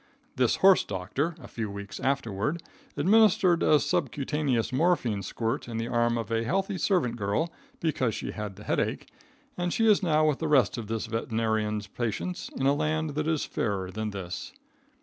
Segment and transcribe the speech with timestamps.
[0.35, 2.63] This horse doctor, a few weeks afterward,
[2.97, 8.31] administered a subcutaneous morphine squirt in the arm of a healthy servant girl because she
[8.31, 9.09] had the headache,
[9.59, 13.27] and she is now with the rest of this veterinarian's patients in a land that
[13.27, 14.53] is fairer than this.